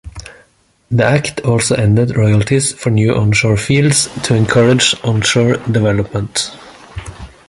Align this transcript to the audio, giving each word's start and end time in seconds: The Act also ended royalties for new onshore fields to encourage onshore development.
The 0.89 1.05
Act 1.05 1.41
also 1.41 1.75
ended 1.75 2.17
royalties 2.17 2.73
for 2.73 2.89
new 2.89 3.13
onshore 3.13 3.55
fields 3.57 4.07
to 4.23 4.33
encourage 4.33 4.95
onshore 5.03 5.57
development. 5.71 6.57